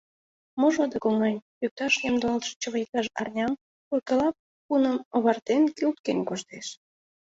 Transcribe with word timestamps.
Можо 0.59 0.79
адак 0.85 1.05
оҥай— 1.09 1.35
пӱкташ 1.57 1.93
ямдылалтше 2.09 2.51
чыве 2.61 2.77
иктаж 2.83 3.07
арням, 3.19 3.53
куркала 3.87 4.29
пуным 4.65 4.97
овартен, 5.15 5.63
кӱлткен 5.77 6.19
коштеш. 6.29 6.67